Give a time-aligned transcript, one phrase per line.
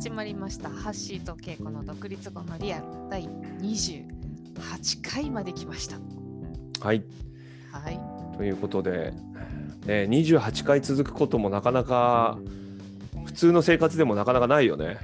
[0.00, 0.70] 始まりました。
[0.70, 3.24] ハッシーとケイコの独立後のリアル第
[3.60, 4.06] 28
[5.02, 5.98] 回まで来ました。
[6.82, 7.04] はい。
[7.70, 8.00] はい。
[8.34, 9.12] ということで、
[9.84, 12.38] ね、28回続くこともなかなか
[13.26, 14.96] 普通の生活でもなかなかないよね。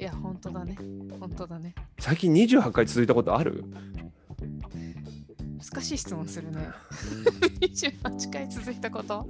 [0.00, 0.76] いや本当だね。
[1.20, 1.72] 本当だね。
[2.00, 3.64] 最近28回続いたことある？
[5.72, 6.70] 難しい質問するね。
[7.62, 9.28] 28回続いたこと？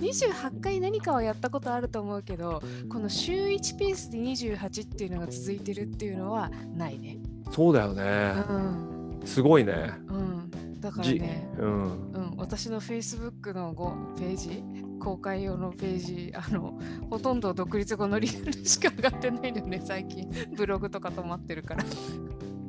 [0.00, 7.18] 28回何かはやったことあると思うけどこの週1ペースで28っていうのが続いてるっていうのはないね。
[7.50, 8.02] そうだよね。
[8.48, 9.20] うん。
[9.24, 9.92] すごいね。
[10.08, 10.50] うん。
[10.80, 12.12] だからじねうん。
[12.12, 14.64] うん、私の Facebook の5ページ
[14.98, 16.78] 公開用のページあの
[17.10, 20.28] ほとんど独立後のリアルしか上がってないのよね最近。
[20.56, 21.84] ブログとか止まってるから。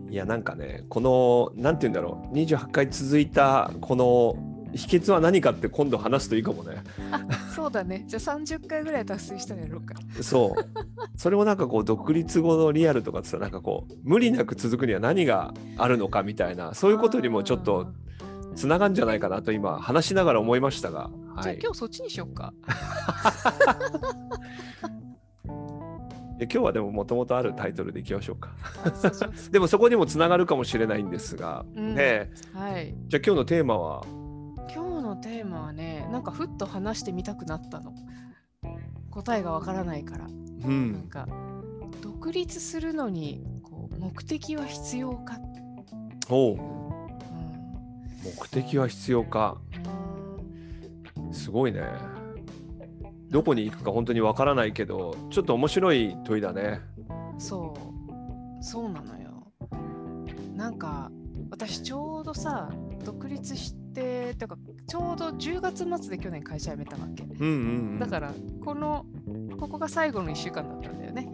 [0.09, 2.35] いやなんかねこのなんて言うんだろう。
[2.35, 6.83] 28回続いたこの秘訣は何かって今度話すといいかもね。
[7.11, 8.03] あ そうだね。
[8.07, 9.95] じゃあ30回ぐらい達成したらやろうか。
[10.21, 11.17] そう。
[11.17, 17.93] それもなんかこう独立後のリアルとかってさなんかこう無理なく続くには何があるのかみたいなそういうことにもちょっと
[18.55, 22.53] つながんじゃないかなと今話しながら思いましたが、あーじゃあはい、今日そっちにしようか。
[26.39, 28.49] で今日はでももともとあるタイトルでいきましょうか。
[29.51, 31.95] でもそこにもつながるかもしれないんですが、うん。
[31.95, 32.93] ねはい。
[33.07, 34.03] じゃあ今日のテーマは？
[35.15, 37.93] のテーマはねなんかふっと話してみたくなったの。
[39.11, 40.25] 答えがわからないから。
[40.25, 41.27] うなんんか
[42.01, 45.37] 独立するのにこう目的は必要か、
[46.29, 46.55] おう。
[46.55, 46.59] うん。
[48.23, 49.61] 目的は必要か。
[51.31, 51.83] すごいね。
[53.29, 56.79] どこに行くか本当にわからないけどちょっと面白い問いだね。
[57.37, 57.73] そ
[58.59, 58.63] う。
[58.63, 59.51] そうなのよ。
[60.55, 61.11] なんか
[61.51, 62.71] 私ちょうどさ
[63.05, 64.57] 独立しててか
[64.87, 67.23] ちょうど10月末で去年会社辞めたわけ。
[67.23, 67.51] うんうん、う
[67.95, 69.05] ん、だからこの
[69.59, 71.27] ここが最後の1週間だったんだよね。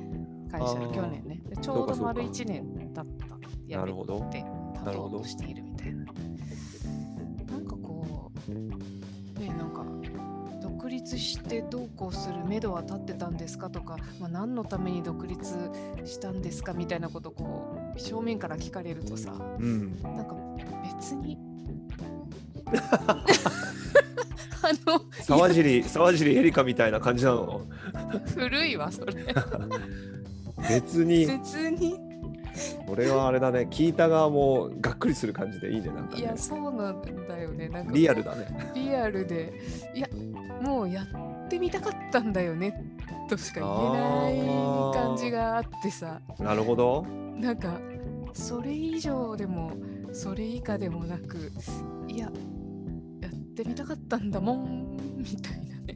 [0.51, 0.93] 会社あー。
[0.93, 1.41] 去年ね。
[1.49, 3.03] でちょうど丸1年経った。
[3.67, 4.19] 辞なるほど。
[4.19, 4.43] めて
[4.85, 6.05] なるほど経とうとしているみたいな。
[7.51, 9.85] なんかこうねなんか
[10.61, 15.71] 独立してどうこうする目処は立ってたんですかとか、まあ、何のために独立
[16.05, 20.01] したんですかみたいなことこう正面から聞かれるとさうん。
[20.01, 20.35] なんか
[20.97, 21.37] 別に
[23.01, 27.61] あの沢尻沢尻エリカみたいな感じなの？
[28.35, 29.13] 古いわそれ。
[30.69, 31.25] 別に。
[31.25, 31.97] 別に。
[32.87, 33.67] 俺はあれだね。
[33.71, 36.21] 聞いた側もがっくりする感じでいいねなんかね。
[36.21, 37.69] いやそうなんだよね。
[37.69, 38.71] なんかリアルだね。
[38.75, 39.53] リアルで。
[39.95, 40.07] いや
[40.61, 42.83] もうやってみたかったんだよね。
[43.29, 46.19] としか言えない感じがあってさ。
[46.39, 47.05] なるほど。
[47.37, 47.79] なんか
[48.33, 49.71] それ以上でも
[50.11, 51.51] それ以下でもなく
[52.07, 52.29] いや
[53.21, 55.95] やってみたかったんだもんみたいなね。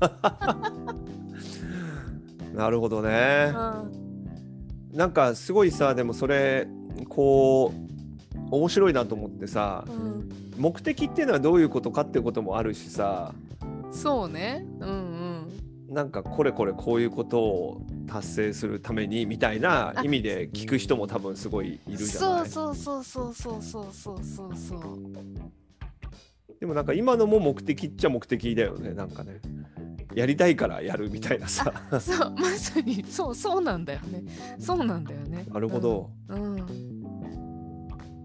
[2.54, 3.52] なるほどね。
[3.54, 3.84] あ
[4.92, 6.66] なんかすごいさでもそれ
[7.08, 10.28] こう面白いなと思ってさーうん。
[10.56, 13.34] 目的っていうのはどういうことかっていうこともあるしさ。
[13.90, 14.64] そうね。
[14.80, 15.94] うんうん。
[15.94, 22.48] なんかこれこれこういうことを達成するためにみたいな意味で聞く人も多分すごいいるじゃない？
[22.48, 24.80] そうそうそうそうそうそうそうそう
[26.60, 29.40] でもなんか今のも目的っちゃ目的だよねなんかね。
[30.14, 31.70] やりたいからやるみたいなさ。
[32.00, 34.24] そうまさにそうそうなんだよね。
[34.58, 35.44] そうなんだよね。
[35.52, 36.66] なるほど、うん、うん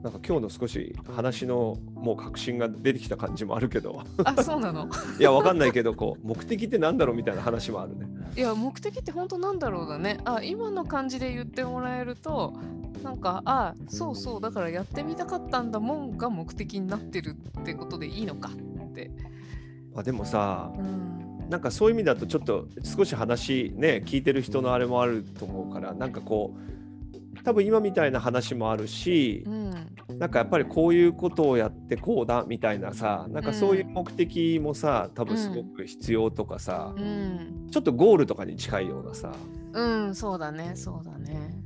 [0.04, 4.04] なんか今日の少し話のもう確信が出てきた感じもあるけど。
[4.24, 4.90] あそうなの？
[5.20, 8.08] いやわかんないけどこう目的ってなんだろうみたいな話もあるね。
[8.36, 10.20] いや目的って本当なんだろうだね。
[10.26, 12.54] あ今の感じで言ってもらえると
[13.04, 19.12] なんかあそうそうだからやってみたかったんだもんが目的になってるってことでいいのかって、
[19.96, 26.72] あでもさうん、なんかそういう意味だとちょっと少し話ね聞いてる人のあれもあると思うからなんかこう
[27.44, 29.72] 多分今みたいな話もあるしうん。
[30.20, 39.32] なんかやっぱりこういうことをやってこうだみたいなさなんかそういう目的もさ多分すごく必要とかさ、うん、ちょっとゴールとかに近いようなさ。
[39.74, 41.64] うん、そうだねそうだね。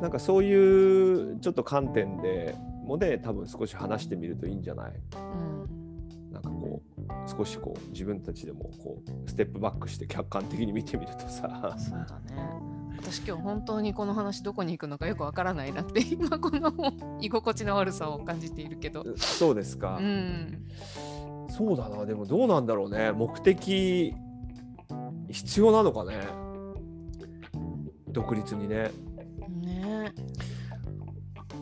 [0.00, 2.54] なんかそういうちょっと観点で
[2.84, 4.92] もね多分少し話してみるといいんじゃない？
[5.16, 6.32] うん。
[6.32, 11.74] なんかこう少しこう自分たちでもこうステップバックして客観的に見てみるとさ。
[11.78, 16.72] そうだね私今日本当にこの話どこに行くのかよくわからないなって今この
[17.20, 19.04] 居心地の悪さを感じているけど。
[19.16, 20.66] そうですか、うん。
[21.48, 23.12] そうだなでもどうなんだろうね。
[23.12, 24.14] 目的
[25.30, 26.20] 必要なのかね。
[28.08, 28.90] 独立にね。
[29.48, 30.12] ね。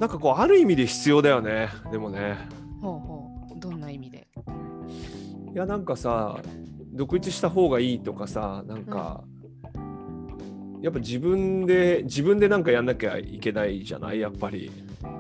[0.01, 1.69] なんかこうある意味で必要だよね。
[1.93, 2.37] でもね。
[2.81, 3.61] ほうほう。
[3.61, 4.29] どんな意味で？
[5.53, 6.39] いやなんかさ
[6.93, 9.25] 独立した方がいいとかさなんか、
[10.83, 14.21] やっぱ自分で自分でなんかやんなきゃいけないじゃない？
[14.21, 14.71] やっぱり。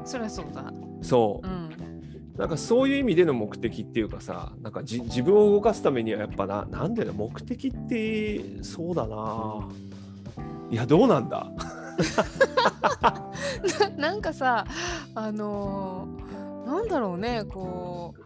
[0.04, 0.72] そりゃそうだ。
[1.02, 1.46] そう。
[1.46, 1.66] う、ん。
[2.36, 9.66] なんかそういう意味での目的っていうかさなんかじ自分を動かすためにはやっぱななんでだ目的ってそうだな。
[10.70, 11.50] いやどうなんだ？
[13.96, 14.66] ななんかさ
[15.14, 18.14] あのーなんだろうねこ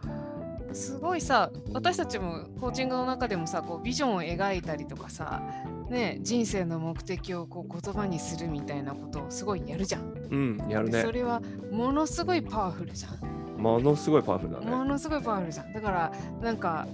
[0.73, 5.41] すごいさ私たちもコーチングの中でもさこうビジョンを描いたりとかさ、
[5.89, 10.01] ね、人生の目的をこう言葉にするみたいなことをすごいやるじゃん。
[10.31, 11.41] うんやるねでそれは
[11.71, 13.61] ものすごいパワフルじゃん。
[13.61, 15.73] ものすごいパワフルだねものすごいパワフルじゃん。
[15.73, 16.87] だからなんか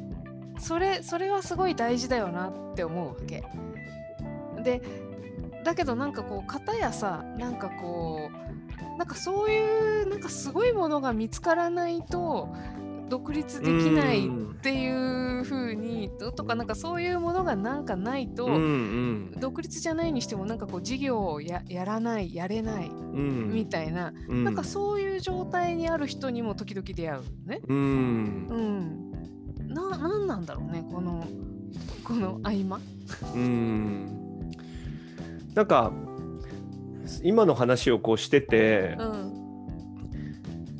[0.59, 3.43] それそれはすごい大事だよなって思うわけ。
[4.63, 4.81] で
[5.63, 12.49] だけどなんかこう片やさなんかこうなんかそういうなんかすごいものが見つからないと
[13.09, 14.29] 独立できないっ
[14.61, 27.61] ていう風にととかなんかそういうものがなんかないと、うんうん独立じゃないにしてもなんかこう事業をややらないやれないうんみたいな、うんなんかそういう状態にある人にも時々出会うね。
[27.67, 29.73] うんうん。
[29.73, 31.23] な、なんなんだろうね、この、
[32.03, 32.79] この合間。
[33.35, 34.17] うん
[35.53, 35.91] なんか
[37.23, 39.26] 今の話をこうしてて、うん。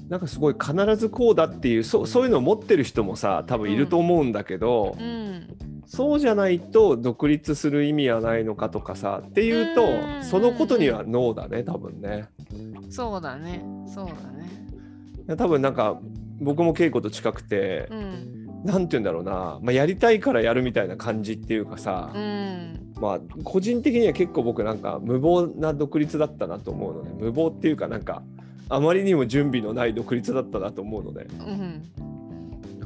[0.10, 5.58] なんかすごい必ずこうだっていうそそういうのを持ってる人もさ多分いると思うんだけど、うん。
[5.86, 12.28] そうじゃないと独立する意味はないのかとかさっていうと、うんそのことにはノーだね多分ね。
[12.90, 13.64] そうだね。
[13.88, 15.36] そうだね。
[15.38, 16.00] 多分なんか
[16.40, 18.48] 僕も稽古と近くてう、ん。
[18.64, 22.94] なんて言うんだろうな、まあ、やりたいからやるみたいな感じっていうかさ、うん。
[23.00, 28.24] まあ個人的には結構僕なんか無謀な独立だったなと思うので無謀っていうかなんか
[28.70, 31.84] あまりにも準備のない独立だったなと思うのでうん。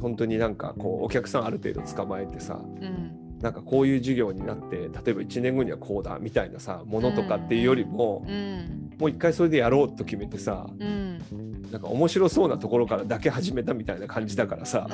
[0.00, 3.38] 本当になんかこうお客さんある程度捕まえてさうん。
[3.40, 8.90] なんかこういう授業になって例えば1年後にはこうだみたいなさものとかっていうよりも、うん。
[8.98, 11.18] もう一回それでやろうと決めてさうん。
[11.72, 14.86] なんか面白そうなところからだけ始めたみたいな感じだからさ。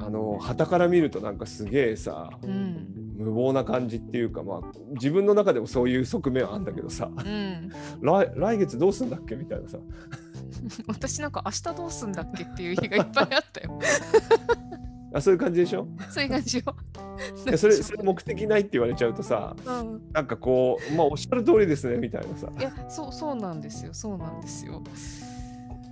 [0.00, 1.38] あの旗から見るとなん。
[1.38, 2.97] かすげえさうん。
[3.18, 3.24] うん。
[3.26, 4.60] 無謀な感じっていうかまあ
[4.94, 7.70] 自分の中でもそういう側面はあるんだけどさうん。
[8.00, 9.34] 来来月どうすんだっけ？
[9.36, 9.78] みたいなさ
[10.86, 13.78] 私なんか明日どうすんだっけっていう日がいっぱいあったよ。
[15.14, 15.88] あそういう感じでしょ？
[16.10, 16.64] そういう感じよ。
[17.56, 20.02] それそれ目的ないって言われちゃうとさうん。
[20.12, 24.82] なんかこうまあおっしゃる通りですねみたいなさいやそうそうなんですよそうなんですよ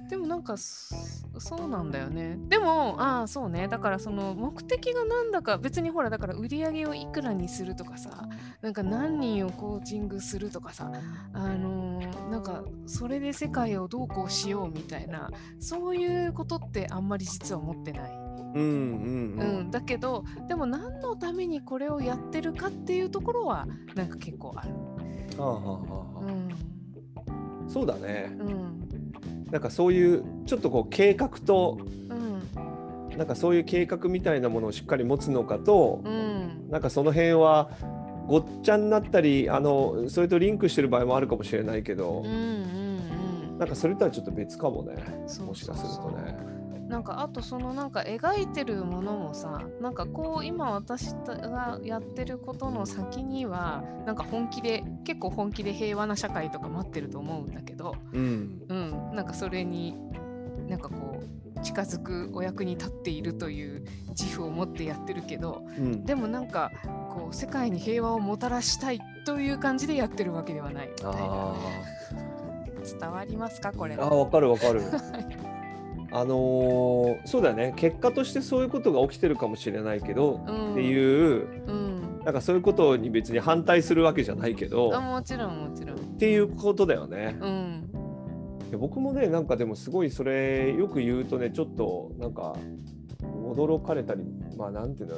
[0.08, 0.94] でもなんかそ
[1.38, 2.38] そうなんだよね。
[2.48, 3.68] でもああそうね。
[3.68, 8.26] だからその目的がなんだか別にほらだから売り上げをいくらにするとかさ
[8.62, 10.90] なんか何人をコーチングするとかさ
[11.32, 15.30] あのーなんかそれで世界をどうこうしようみたいな
[15.60, 18.12] そういうことってあんまり実は持ってない。
[18.54, 19.66] うんうんううん。
[19.66, 24.70] ん、だけどでも何のためにこれをやってるかっていうところはなんか結構ある。
[25.38, 25.78] はあはあは
[26.14, 26.48] あはうん。
[27.66, 28.34] あそうだね。
[28.38, 28.85] うん
[29.50, 31.78] なんかそういうちょっとこう計画と
[32.10, 33.16] うん。
[33.16, 36.68] なんかそういう計画みたいなものをしっかり持つのかと、うん。
[36.70, 37.70] なんかその辺は
[38.26, 42.96] ごっちゃになったりあのそれとリンクしてる場合もあるかもしれないけど、うんうん
[43.58, 44.94] なんかそれとはちょっと別かもね。
[45.40, 46.55] もしかするとね。
[46.86, 58.62] うんなんかあとそのなんか描いてるものもさなんかこう今私がやってることの先にはなんか本気で結構本気で平和な社会とか待ってると思うんだけどうん。
[58.68, 59.96] うんなんかそれに
[60.68, 66.70] なんかこう近づくお役に立っているという自負を持ってやってるけどうん、でもなんか
[67.10, 71.18] こう世界に平和をもたらしたいという感じでやってるわけではないみたいな。
[71.20, 71.54] あ
[72.86, 74.80] 伝わりますかこれーあーわかるわかる。
[76.18, 77.74] あのーそうだよね。
[77.76, 80.72] 結果としてそういうことが起きてるかもしれないけど、うん。
[80.72, 82.20] っていううん。
[82.24, 85.96] なんかそういうことに別に反対するわけじゃないけどあもちろんもちろん。
[85.96, 87.36] っていうことだよね。
[87.40, 87.90] うん。
[88.80, 92.56] 僕もねなんかでもすごいそれよく言うとねちょっとなんか
[93.22, 94.24] 驚かれたり
[94.56, 95.16] まあなんていうの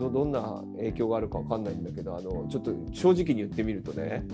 [0.00, 4.24] どどんな影響があるかわかんないんだけどあのちょっと正直に言ってみるとね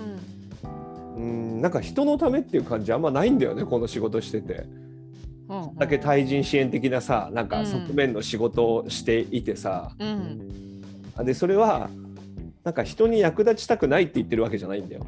[1.17, 1.23] うん。
[1.23, 1.27] う
[1.59, 4.86] んなんか人のためっていう感じあんまないんだよねこの仕事してて。
[5.49, 5.77] うん。
[5.77, 7.67] だけ対人支援的なさなんかうん。
[7.67, 11.25] 側面の仕事をしていてさ、うん。
[11.25, 11.91] でそれは
[12.65, 15.07] なんか人に役立ちたくないって言ってるわけじゃないんだよ。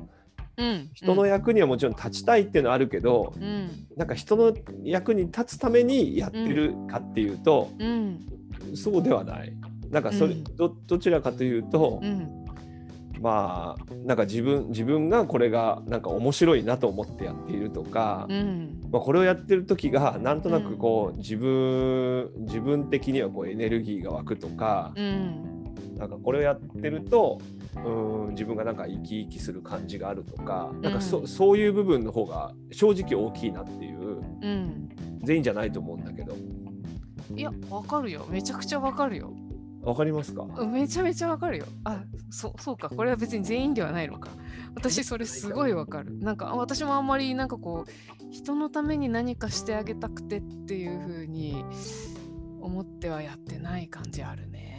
[0.57, 0.91] うん。
[0.95, 3.87] 人の役にはもちろん立ちたいっていうのはあるけど、うん。
[3.97, 4.53] なんか人の
[4.85, 8.27] 役に立つためにやってるかっていうと、うん。
[8.75, 9.53] そうではない。
[9.91, 10.45] なんかそれ、うん。
[10.57, 12.48] どどちらかというと、うん
[13.21, 18.81] まあなんか自分自分がこれがなんか面白いなと思ってやっているとか、うん。
[18.91, 25.75] まあ、これをやってる時がなんとなくこう、自分自分的にはこうエネルギーが湧くとか、うん。
[25.97, 27.41] なんかこれをやってると
[27.85, 31.27] うん自分がなんか生き生きする感じがあるとかなんかそ,、うん。
[31.27, 34.89] そういう部分の方が正直大きいなっていううん。
[35.25, 36.37] 全員じゃないと思うんだけど。
[37.35, 38.27] いやわかるよ。
[38.31, 39.33] めちゃくちゃわかるよ
[39.89, 40.45] わかりますか？
[40.67, 41.65] めちゃめちゃわかるよ。
[41.85, 42.91] あそそうか。
[42.91, 44.29] これは別に全員ではないのか。
[44.75, 46.19] 私それすごいわかる。
[46.19, 47.91] なんかあ私もあんまりなんかこう
[48.31, 51.65] 人のために何かしてあげたくてっていう風に
[52.61, 54.79] 思ってはやってない感じあるね。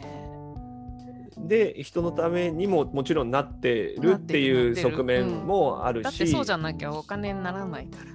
[1.38, 8.12] で人のためにももちろんなってるっていう側面もあるし、だってそうじゃなきゃお金にならないから。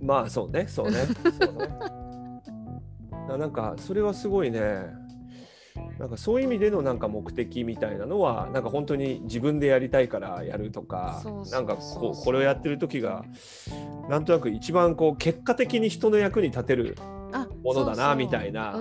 [0.00, 0.66] まあそうね。
[0.66, 1.06] そうね。
[1.38, 1.68] そうね。
[3.28, 4.60] だなんかそれはすごいね
[5.98, 13.24] なんかそういう意味でのなんか目的みたいなのはなんか本当に自分でやりたいからやるとかなんかこうこれをやってる時が
[14.08, 16.96] なんとなく一番こう結果的に人の役に立てる
[17.32, 18.76] あものだなみたいな。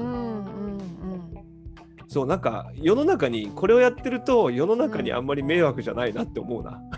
[2.10, 6.82] そうなんか世の中にこれをやってると世の中にあんまり迷惑じゃないなって思うな。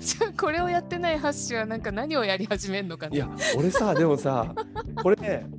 [0.00, 4.54] じゃあこれをやってないハッシュはなんか何をやり始めるのかないや俺さでもさ
[5.02, 5.50] これね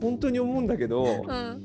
[0.00, 1.62] 本当に思うんだけどうん。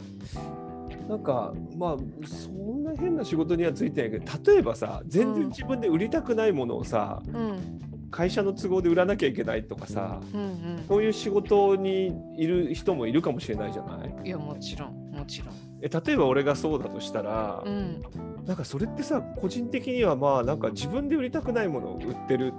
[1.10, 7.80] なんかまあそんな変な仕事にはついてないけど例えばさ全然自分で売りたくないものをさ、うん。
[8.10, 14.10] 会社の都合で売らなきゃいけないとかさうんそういう仕事にいる人もいるかもしれないじゃない？
[14.10, 15.50] うんいやもちろんもちろん。
[15.82, 18.02] え例えば俺がそうだとしたら、うん。
[18.46, 22.54] なんかそれってさ個人的にはまあなんか自分で売りたくないものを売ってる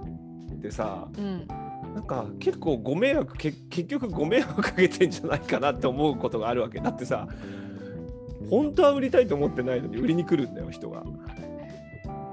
[0.53, 1.47] ってさうん
[1.95, 6.81] なんか結構ご迷惑け結局ご迷惑かけてんじゃないかなって思うことがあるわけ。
[6.81, 7.29] だってさ
[8.51, 11.05] 本当は売りたいと思ってないのに売りに来るんだよ人が。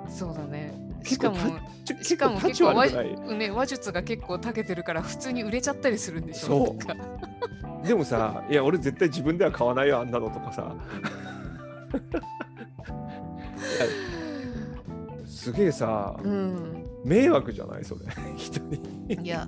[0.10, 0.74] そうだね。
[1.04, 1.38] しかも
[2.02, 2.94] しかも結構話
[3.38, 6.76] ね、話術が結構長けてるから普通に売れちゃったりするんでしょそ
[7.84, 7.88] う。
[7.88, 10.76] でもさいや俺絶対自分では買わないよあんなのとかさ。
[15.26, 18.02] すげえさうん迷惑じゃないそれ。
[18.38, 18.80] 人に。
[19.24, 19.48] いや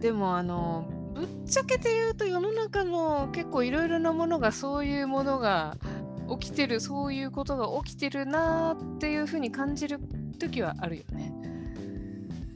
[0.00, 5.76] でもあのぶっちゃけて言うと世の中の結構いろいろなものがそういうものが
[6.38, 9.98] 起きてるそういうことが起きてるなーっていうふうに感じる
[10.38, 11.32] 時はあるよね。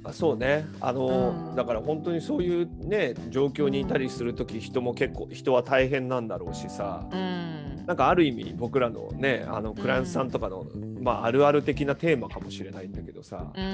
[0.03, 0.67] あそうね。
[0.81, 1.55] あの、うん。
[1.57, 7.85] だから本当にそういうね状況にいたりする時、人も結構人は大変なんだろうしさ、うん。
[7.87, 10.65] なんかある意味僕らのねあのクライアントさんとかの、
[11.01, 13.65] まあ、あるある的なテーマかもしれないんだけどさ、うん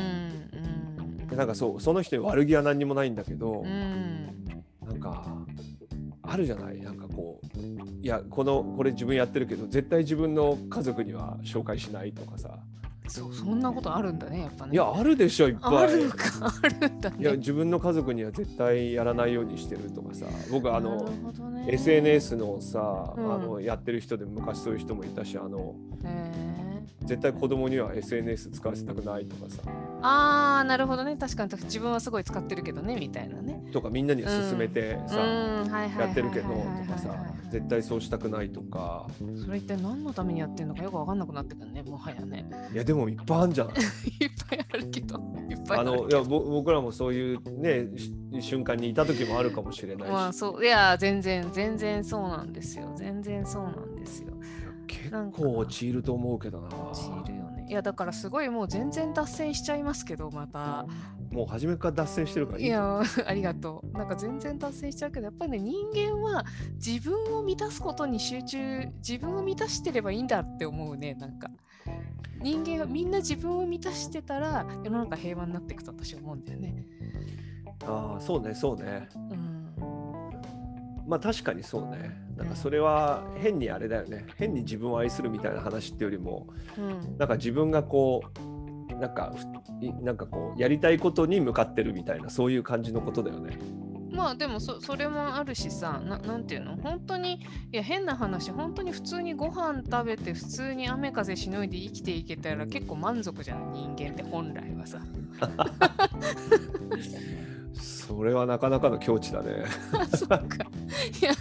[1.31, 1.37] うん。
[1.37, 4.27] なんかそうその人に悪気は何にもないんだけど、うん。
[4.87, 5.27] なんか
[6.23, 6.81] あるじゃない？
[6.81, 7.59] なんかこう
[8.03, 12.59] いやこのこれ自分やってるけど絶対自分の家族には紹介しないとかさ。
[13.09, 14.73] そうそんなことあるんだねやっぱね。
[14.73, 15.77] いやあるでしょいっぱい。
[15.77, 17.17] あるのかあるんだね。
[17.21, 20.27] いや自分の家族には絶対やらないようにしてるとかさ。
[20.51, 21.69] 僕あのね。
[21.69, 23.33] SNS のさ、うん。
[23.35, 26.56] あのやってる人で昔そういう人もいたしあのへー
[27.07, 29.63] 絶対子供には SNS 使わせたくないとかさ。
[30.03, 31.17] あーなるほどね。
[31.17, 33.63] 確かに自分はすごい使ってるけどねみたいなね。
[33.73, 37.15] とかみんなには勧めてさ、やってるけどとかさ
[37.51, 39.07] 絶対そうしたくないとか。
[39.45, 42.49] それ一体何のためにやってるのかよく分かんなくなってくるねもはやね。
[42.73, 45.17] いやでもいっぱいあるんじゃな いいっぱいあるけど。
[45.51, 50.65] いっぱいあのいやぼ僕らもそういうねし瞬間にいた時もあるかもしれないし、まあそう。
[50.65, 52.93] いや全然全然そうなんですよ。
[52.97, 53.96] 全然そうなんですよ。
[55.11, 57.67] 結構陥ると思うけどな陥るよね。
[57.69, 60.87] いやだからすごいもう全然脱線しちゃいますけどまた。
[61.31, 63.99] もう初めから脱線してるからいいいやありがとう。
[63.99, 66.45] なんか全然達成しちゃうけどやっぱりね人間は
[66.75, 71.51] 自分を満たすことに集中自分を満たしてればいいんだって思うねなんか
[72.41, 76.87] 人間はみんな自分を満たしてたら世の中平和になっていくと私は思うんだよね。
[77.85, 79.46] ああそうねそうねうん、
[81.07, 82.17] まあ確かにそうね。
[82.37, 84.27] なんかそれは変にあれだよね。
[84.37, 88.23] 変に自分を愛するみたいな話ってよりもうん、なんか自分がこ
[88.91, 89.35] うなんか
[90.03, 93.59] なんかこうやりたいことに向かってるみたいなそういう感じのことだよね。
[94.11, 96.77] まあでもそそれもあるしさななんていうの？
[96.77, 97.39] 本当にい
[97.73, 105.01] や変な話本当に普通にご飯食べて普通に雨風しのいで生きていけたら結構満足じゃん人間って本来はさ。
[107.81, 109.65] それはなかなかの境地だね。
[111.21, 111.33] いや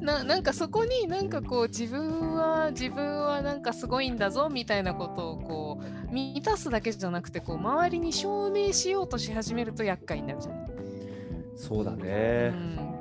[0.00, 10.61] な、なんかそこになんかこう自分は自分はなんかすごいんだぞみたいなことをこう満たすだけじゃなくてこう周りに証明しようとし始めると厄介になるじゃん。
[11.54, 12.52] そうだね。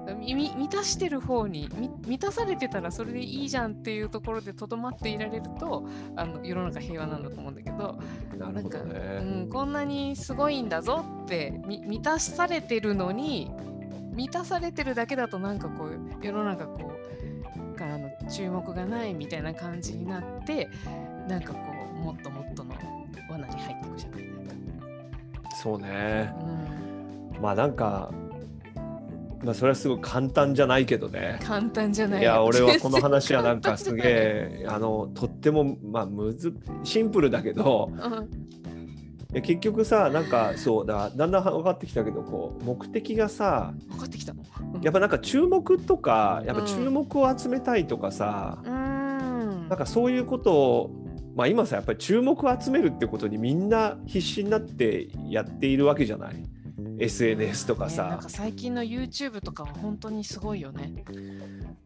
[0.07, 7.97] うん、満たしてる方にみ満たされてたらそれでいいじゃんっていうところでとどまっていられるとあの世の中平和なんだと思うんだけど、
[8.37, 9.43] なるほどうね。
[9.45, 13.51] ん、こんなにすごいんだぞってみ満たされてるのに
[14.13, 16.91] 満たされてるだけだとなんかこう世の中こ
[17.73, 20.69] うからの注目がないみたいな感じになって
[21.27, 21.59] なんかこ
[21.95, 22.75] うもっともっとの
[23.29, 24.23] 罠に入っていくじゃない。
[24.25, 26.33] なんか、そうね。
[27.35, 28.11] うん、まあなんか
[29.43, 31.39] まあそれはすごい簡単じゃないけどね。
[31.43, 32.21] 簡単じゃない。
[32.21, 38.85] いや俺はこの話はなんかすげえあのとってもまあむずシンプルだけど簡単じゃない
[39.33, 44.43] いや結局さなんかそうだだんだん分かってきたけどこう目的がさうん、分かってきたの？
[44.81, 49.69] やっぱなんか注目とかやっぱうん注目を集めたいとかさ、うーん。
[49.69, 50.91] なんかそういうことを
[51.33, 56.43] まあ今さやっぱり注目を集めるってことにみんな必死になってやっているわけじゃない？
[57.01, 61.03] SNS とかねなんさか最近の YouTube とかは本当にすごいよね。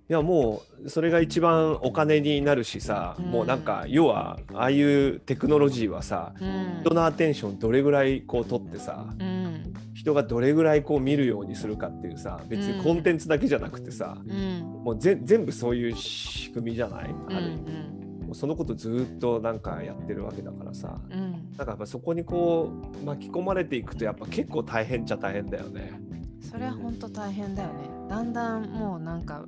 [0.07, 3.25] いやもうそれが一番お金になるしさ、うん。
[3.25, 6.81] もうなんか要はああいうテクノロジーはさうん。
[6.81, 9.74] 人のアテンションどれぐらいこう取ってさうん。
[9.93, 14.60] 人がどれぐらいこう見るようにするかっていうさ別にコンテンツだけじゃなくてさ、うん。
[14.84, 17.62] もうぜ全部そういう仕組みじゃない、うんある意味。
[17.62, 17.94] もう
[18.36, 22.70] そのことずっとなんかやってるわけだからさうんうんなんかやっぱそこにこ
[23.01, 25.94] う巻き込まれていくとやっぱ結構大変っちゃ大変だよね。
[26.42, 27.89] それは本当大変だよね。
[28.10, 29.46] だんだんもうなんか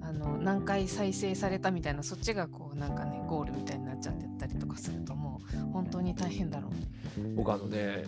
[0.00, 7.34] あの何回再生されたみたいなそっちがこうなんかねゴールみたいになっちゃってったりとかするともう本当に大変だろうね。
[7.36, 8.04] 僕あのね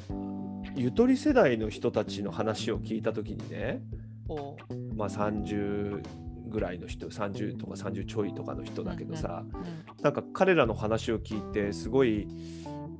[0.74, 3.82] ゆとり世代の人たちの話を聞いた時にね
[4.96, 6.02] まあ30
[6.52, 9.44] ぐらいの人30とか30ちょいとかの人だけどさ、
[10.02, 12.28] なんか彼らの話を聞いてすごい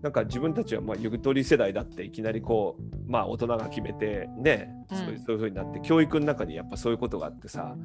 [0.02, 4.98] なんか自分たちはまあゆとり世代だっていきなりこうまあ大人が決めてね、うん。
[4.98, 7.76] そういうそうになって教育の中にやっぱそういうことがあってさ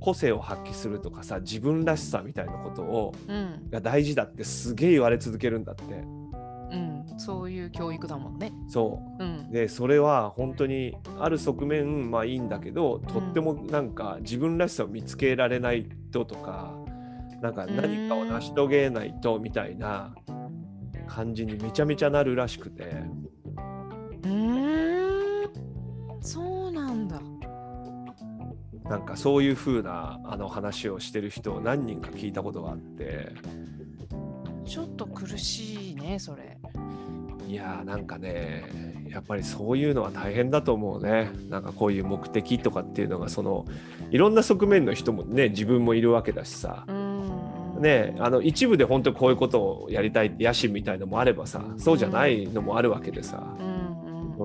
[0.00, 3.68] 個性を発揮するとかさ自分らしさみたいなことをうん。
[3.70, 5.82] が大事だってすげえ言われ続けるんだって。
[5.84, 8.52] うんそういう教育だもんね。
[8.68, 16.74] そううんでそれは本当にある側面まあいいんだけどとってもなんか自分らしさを見つけられないととか
[17.40, 20.14] なんか何かを成し遂げないとみたいな
[21.06, 22.84] 感じにめちゃめちゃなるらしくて
[24.24, 25.50] うーん
[26.20, 27.20] そうなんだ。
[28.88, 33.32] なんかそういう風なあの話をしてる人を何人か聞いたことがあって
[34.64, 36.55] ちょっと苦しいねそれ。
[37.46, 38.64] いやーなんかね
[39.08, 41.30] やっぱりそういうのは大変だと思うね。
[41.48, 43.64] なんかこういう目的とかっていうのがその
[44.10, 46.84] いろんな側面の人もね自分もいるわけだしさ。
[46.88, 47.16] うん。
[47.80, 53.76] ねあの一部で本当にこういうことをやりたい野心みたいのもあればさそうじゃないのもあるわけでさ、うん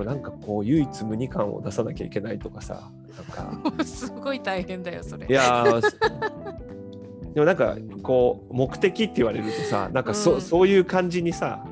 [0.05, 3.71] なんかこう唯一無二感を出さなきゃいけないとかさなんか。
[3.77, 5.27] うん、すごい大変だよそれ。
[5.27, 5.65] いや
[7.33, 10.41] でもなんかこう目的って言われるとさなんかそ,、うん。
[10.41, 11.70] そういう感じにさうん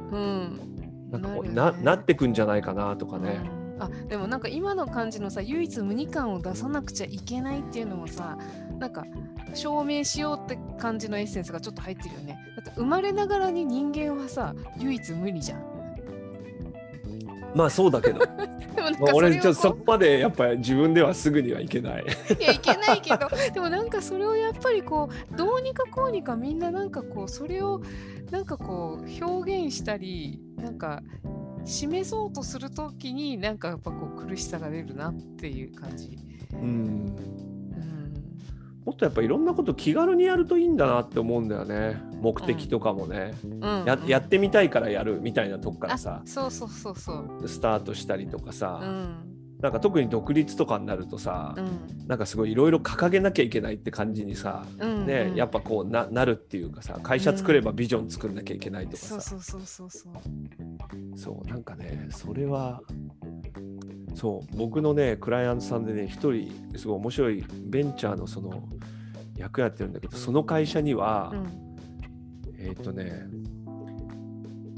[1.53, 8.37] ななってくんじゃないかなとかね、うんあでもなんか今の感じのさ唯一無二感を出さなくちゃいけないっていうのもさ
[8.77, 9.05] なんか
[9.53, 12.37] 証明しようって感じのエッセンスがちょっと入ってるよね。
[12.55, 15.63] だって生まれながらに人間はさ唯一無二じゃん。
[17.55, 18.19] まあそうだけど。
[18.75, 22.03] でもなんかまあ俺ちょっとそれをこそこまでやっぱり自分ではすぐにはいけない。
[22.03, 23.27] ういやいけないけど。
[23.53, 27.81] でもなんかそれをやっぱりこうどうにかこうにかみんななんかこうそれを
[28.29, 31.01] なんかこう表現したりなんか
[31.65, 36.17] 示そうとするときになんかやっぱこう苦しさが出るなっていう感じ。
[36.53, 36.59] うん。
[36.59, 37.15] うん。
[38.85, 42.01] もっとやっぱいろんなこと気軽にやるといいんだなって思うんだよね。
[42.21, 43.59] 目的とかもね、うん。
[43.85, 46.21] ややってみたいからやるみたいなとこからさ。
[46.23, 47.47] あそうそうそうそう。
[47.47, 49.28] スタートしたりとかさ、うん
[49.61, 61.17] なんか特に独立とかになるとさ、うんなんかすごいいろいろ掲げなきゃいけないって感じにさ、うんうんねやっぱこうななるっていうかさ会社作ればビジョン作んなきゃいけないとかさ、そうそうそうそうそう。
[61.17, 62.81] そうなんかねそれは
[64.15, 68.63] そう僕のねクライアントさんでね一人すごい面白いベンチャーのその
[69.37, 71.75] 役やってるんだけどその会社には、うん
[72.57, 73.27] えーっ、とね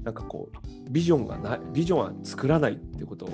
[0.04, 3.30] なんかこうビジョンがないビジョンは作らないってことを。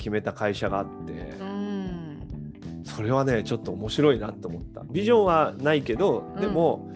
[0.00, 1.12] 決めた会社があって。
[1.12, 2.82] うん。
[2.84, 4.82] それはねちょっと面白いなと思った。
[4.90, 6.90] ビジョンはないけどでも、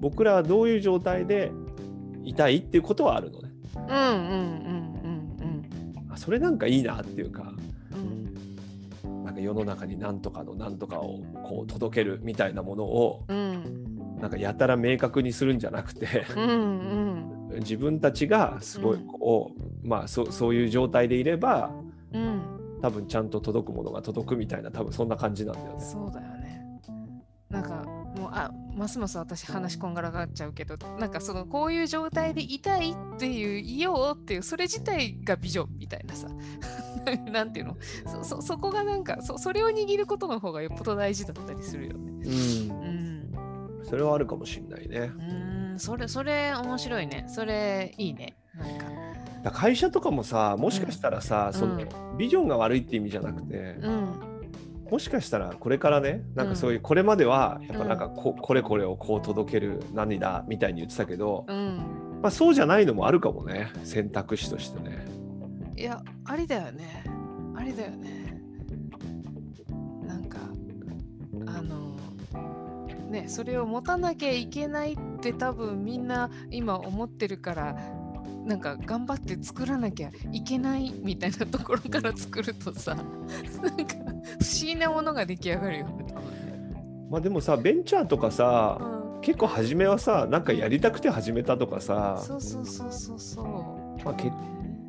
[0.00, 1.50] 僕らはどういう状態で
[2.22, 3.50] いたいっていうことはあるのね。
[3.76, 5.64] うんうんうんうん
[6.10, 7.52] あそれなんかいいなっていうか
[7.92, 9.10] うん。
[9.10, 14.18] うんなんか世の中に何とかの何とかをこう届けるみたいなものをうん。
[14.20, 16.44] なんかやたら明確にするんじゃなくてうん
[17.50, 17.58] うん。
[17.60, 21.83] 自分たちがすごいこう、まあそそういう状態でいればうん。
[22.84, 25.80] 多分ちゃんと届くものが届くみたいな多分そんな感じなんだよね。
[25.82, 26.60] そうだよね。
[27.48, 27.82] なんか
[28.18, 36.28] もうあますます私話こんがらがっちゃうけどなんかそのこういう状態でいたいっっていういようっていうそれ自体がビジョンみたいなさ
[37.32, 37.76] なんていうの？
[38.06, 42.12] そそそこがなんかそそれを握ることの方がよっぽど大事だったりするよね。
[42.26, 45.12] うん、それはあるかもしんないね。
[45.18, 49.03] うんそれそれ面白いねそれいいねなんか。
[49.44, 51.78] だ会社とかもさもしかしたらさ、その
[52.16, 54.08] ビジョンが悪いって意味じゃなくて、うん。
[54.90, 62.20] もしかしたらこれからねなんかそういうこれまではやっぱなんかこ,、これこれをこう届ける何だみたいに言ってたけど、うん。
[62.22, 65.04] まあ、そうじゃないのもあるかもね選択肢としてね。
[65.76, 67.04] いやありだよね。
[67.54, 68.40] ありだよね。
[70.06, 70.38] なんか
[71.46, 71.98] あの
[73.10, 77.76] ねそれを持たなきゃいけないって多分みんな今思ってるから
[78.44, 86.14] なんか頑張って作らなきゃいけないみたいなところから作るとさなんか不思議なものが出来上がるよね。
[87.10, 94.04] まあでもさベンチャーとかさ、うん結構初めはさなんかやりたくて始めたとかさそうそうそうそうそう。
[94.04, 94.30] まあけ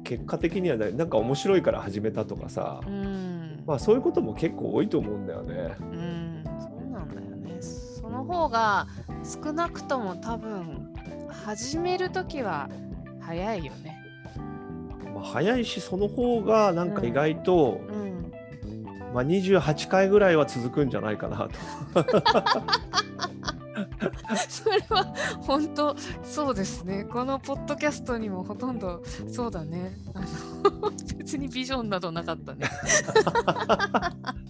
[0.04, 3.64] 結果的にはねなんか面白いから始めたとかさ、うん。
[3.66, 5.78] まあそういうことも結構多いと思うんだよね。
[5.80, 7.62] うん、そうなんだよね。
[7.62, 8.88] その方が
[9.24, 10.94] 少なくとも多分
[11.30, 12.70] 始めるときは
[13.26, 14.02] 早いよね。
[15.14, 18.32] まあ、早いしその方がなんか意外と、うん。
[19.14, 22.06] まあ、28回ぐらいは続くんじゃないかなと。
[24.50, 27.06] それは本当そうですね。
[27.06, 29.96] このポッドキャストにもほとんどそうだね。
[30.14, 30.20] あ
[30.70, 32.68] の 別にビジョンなどなかったね。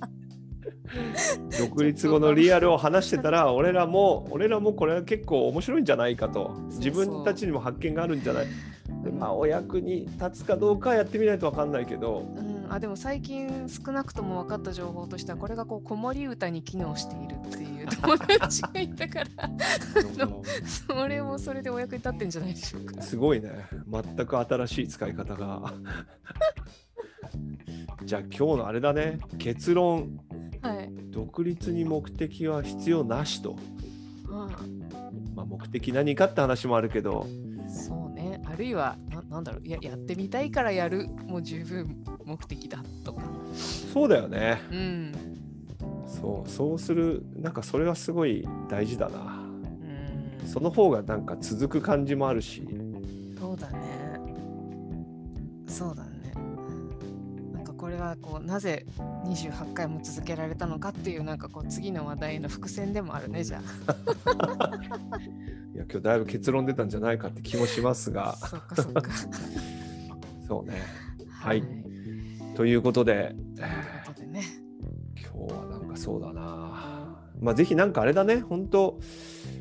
[1.60, 6.56] 独立後のリアルを話してたら俺らも俺らもこれは結構面白いんじゃないかと。
[6.70, 8.48] 自分たちにも発見があるんじゃない。
[9.04, 12.20] でまあお役に立つかどうかはやってみないと分かんないけど。
[12.38, 19.48] うん、あでも最近少なくとも分かった情報としてはこれがこう子守歌に機能しているっていう友達がいたから。
[20.26, 20.42] の
[20.88, 23.02] それもそれでお役に立ってんじゃないでしょうか。
[23.02, 23.68] すごいね。
[23.88, 25.74] 全く新しい使い方が。
[28.04, 29.20] じゃあ今日のあれだね。
[29.38, 30.00] 結論。
[30.02, 30.10] はい。
[31.16, 33.56] 独立に目的は必要なしと、
[34.30, 34.50] あ
[35.34, 37.26] まあ、目的何かって話もあるけど
[37.66, 38.42] あそうね。
[38.46, 43.22] あるいはななんだろういややってみたいからやるもう十分目的だとか。
[43.94, 45.14] そうだよねうん。
[46.06, 49.42] そうそうするなんかそれはすごい大事だな
[50.42, 52.68] うん、その方がなんか続く感じもあるし
[53.40, 54.20] そうだね。
[55.68, 56.15] そうだね。
[57.86, 58.84] これはこうなぜ
[59.28, 63.62] 28回も続けられたのかっていうなんかこう次の話題の伏線でもあるねじゃ い
[65.78, 68.30] や今日だいぶ結論出たんじゃないかって気もしますが。
[68.30, 68.36] あ。
[68.48, 69.04] そっかそっか。
[70.48, 70.82] そうね。
[71.30, 71.62] はい。
[71.62, 71.70] とい。
[71.70, 73.36] うということで
[74.08, 74.42] ことでね。
[75.16, 77.22] 今日はなんかそうだな。
[77.40, 78.40] まあぜひなんかあれだね。
[78.40, 79.00] 本当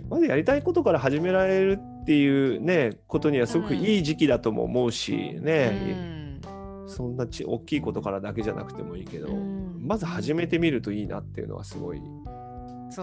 [0.09, 6.14] まずやりたいことから始められるっていうねことにはすごくいい時期だとも思うしね、
[6.87, 12.07] そんなち大きいことからだけじゃなくてもいいけど、うんまず始めてみるといいなっていうのはすごいね。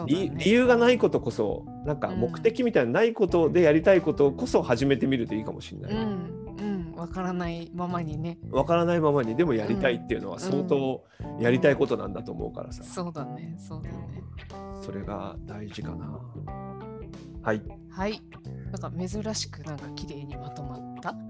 [0.07, 5.91] 理由がないことこそなんか目的みたいなないことでやりたいことこそ始めてみるといいかもしれない。
[5.91, 8.37] うんうんわからないままにね。
[8.51, 11.03] わからないままにでもやりたいっていうのは相当
[11.39, 14.23] やりたいことなんだと思うからさ、そうだねそうだね。
[14.83, 16.19] それが大事かな。
[17.41, 17.61] はい。
[17.89, 18.21] はい。
[18.71, 21.15] なんか珍しくなんか綺麗にまとまった？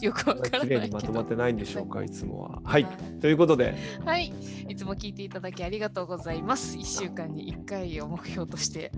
[0.00, 0.68] よくわからないけど。
[0.68, 2.60] 綺麗にまとまってないんでしょうか、いつもは。
[2.64, 2.86] はい。
[3.20, 4.32] ということで、はい。
[4.68, 6.76] いつも聞いていただきありがとうございます。
[6.76, 8.90] 1週間に1回を目標として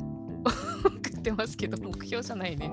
[0.85, 2.71] 送ってますけど、目標じゃないね。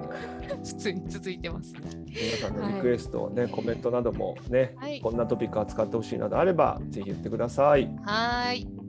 [0.64, 1.82] 普通に続いてますね。
[2.08, 7.86] 皆さんのリクエスト、ね、コメントなどもね、はいこんなトピック扱ってほしいなどあれば、ぜひ言ってください。
[8.04, 8.85] はーい。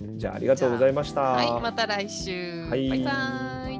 [0.00, 1.20] じゃあ、ありがとうございました。
[1.20, 1.60] はい。
[1.60, 2.66] また来週。
[2.68, 3.73] はいバイバーイ。